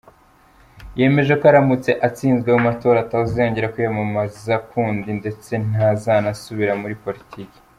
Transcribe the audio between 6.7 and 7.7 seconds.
muri politiki.